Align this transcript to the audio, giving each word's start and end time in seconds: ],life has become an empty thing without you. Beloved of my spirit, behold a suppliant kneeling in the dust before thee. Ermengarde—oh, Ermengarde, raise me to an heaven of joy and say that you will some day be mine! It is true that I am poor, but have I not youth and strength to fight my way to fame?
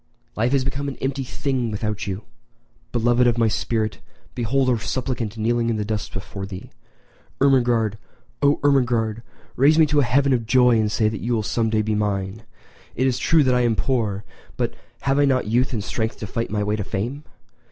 ],life 0.35 0.51
has 0.51 0.63
become 0.65 0.87
an 0.87 0.95
empty 0.99 1.23
thing 1.23 1.69
without 1.69 2.07
you. 2.07 2.23
Beloved 2.91 3.27
of 3.27 3.37
my 3.37 3.47
spirit, 3.47 3.99
behold 4.33 4.67
a 4.71 4.79
suppliant 4.79 5.37
kneeling 5.37 5.69
in 5.69 5.75
the 5.75 5.85
dust 5.85 6.11
before 6.11 6.47
thee. 6.47 6.71
Ermengarde—oh, 7.39 8.59
Ermengarde, 8.63 9.21
raise 9.55 9.77
me 9.77 9.85
to 9.85 9.99
an 9.99 10.05
heaven 10.05 10.33
of 10.33 10.47
joy 10.47 10.79
and 10.79 10.91
say 10.91 11.07
that 11.07 11.21
you 11.21 11.33
will 11.33 11.43
some 11.43 11.69
day 11.69 11.83
be 11.83 11.93
mine! 11.93 12.41
It 12.95 13.05
is 13.05 13.19
true 13.19 13.43
that 13.43 13.53
I 13.53 13.61
am 13.61 13.75
poor, 13.75 14.23
but 14.57 14.73
have 15.01 15.19
I 15.19 15.25
not 15.25 15.45
youth 15.45 15.71
and 15.71 15.83
strength 15.83 16.17
to 16.17 16.25
fight 16.25 16.49
my 16.49 16.63
way 16.63 16.75
to 16.77 16.83
fame? 16.83 17.23